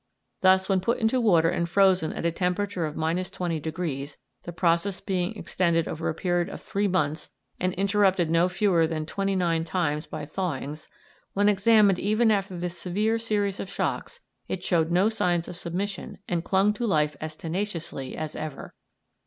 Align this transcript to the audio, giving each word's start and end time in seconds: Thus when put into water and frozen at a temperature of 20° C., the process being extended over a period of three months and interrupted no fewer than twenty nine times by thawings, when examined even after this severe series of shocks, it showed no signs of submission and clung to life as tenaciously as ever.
Thus 0.39 0.67
when 0.67 0.79
put 0.81 0.97
into 0.97 1.21
water 1.21 1.49
and 1.51 1.69
frozen 1.69 2.11
at 2.13 2.25
a 2.25 2.31
temperature 2.31 2.87
of 2.87 2.95
20° 2.95 4.07
C., 4.09 4.15
the 4.41 4.51
process 4.51 4.99
being 4.99 5.35
extended 5.37 5.87
over 5.87 6.09
a 6.09 6.15
period 6.15 6.49
of 6.49 6.59
three 6.59 6.87
months 6.87 7.29
and 7.59 7.71
interrupted 7.75 8.27
no 8.27 8.49
fewer 8.49 8.87
than 8.87 9.05
twenty 9.05 9.35
nine 9.35 9.63
times 9.63 10.07
by 10.07 10.25
thawings, 10.25 10.87
when 11.33 11.47
examined 11.47 11.99
even 11.99 12.31
after 12.31 12.57
this 12.57 12.79
severe 12.79 13.19
series 13.19 13.59
of 13.59 13.69
shocks, 13.69 14.21
it 14.47 14.63
showed 14.63 14.89
no 14.89 15.07
signs 15.07 15.47
of 15.47 15.55
submission 15.55 16.17
and 16.27 16.43
clung 16.43 16.73
to 16.73 16.87
life 16.87 17.15
as 17.21 17.35
tenaciously 17.35 18.17
as 18.17 18.35
ever. 18.35 18.73